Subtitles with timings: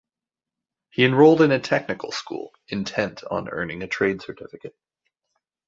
[0.89, 4.75] He enrolled in a technical school, intent on earning a trade certificate.